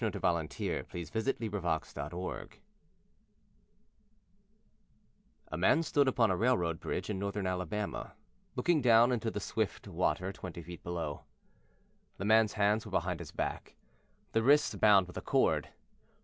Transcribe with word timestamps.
he 0.01 0.05
said. 0.11 0.15
AN 0.15 0.21
OCCURRENCE 0.47 1.15
AT 1.15 1.31
OWL 1.31 1.59
CREEK 1.59 1.61
BRIDGE 2.31 2.59
I 2.59 2.59
A 5.51 5.57
man 5.59 5.83
stood 5.83 6.07
upon 6.07 6.31
a 6.31 6.35
railroad 6.35 6.79
bridge 6.79 7.11
in 7.11 7.19
northern 7.19 7.45
Alabama, 7.45 8.13
looking 8.55 8.81
down 8.81 9.11
into 9.11 9.29
the 9.29 9.39
swift 9.39 9.87
water 9.87 10.33
twenty 10.33 10.63
feet 10.63 10.81
below. 10.83 11.21
The 12.17 12.25
man's 12.25 12.53
hands 12.53 12.83
were 12.83 12.91
behind 12.91 13.19
his 13.19 13.29
back, 13.31 13.75
the 14.31 14.41
wrists 14.41 14.73
bound 14.73 15.05
with 15.05 15.17
a 15.17 15.21
cord. 15.21 15.69